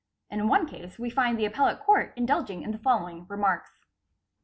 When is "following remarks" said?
2.79-3.85